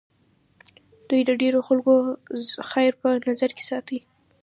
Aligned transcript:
دوی 1.09 1.21
د 1.25 1.31
ډېرو 1.41 1.59
خلکو 1.67 1.93
خیر 2.71 2.91
په 3.01 3.09
نظر 3.27 3.49
کې 3.57 3.63
ساتي. 3.69 3.99